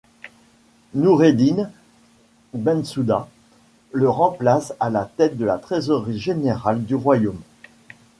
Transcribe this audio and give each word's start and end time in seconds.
Noureddine 0.95 1.69
Bensouda 2.55 3.27
le 3.91 4.09
remplace 4.09 4.73
à 4.79 4.89
la 4.89 5.05
tête 5.05 5.37
de 5.37 5.45
la 5.45 5.59
Trésorerie 5.59 6.17
Générale 6.19 6.81
du 6.83 6.95
Royaume. 6.95 7.37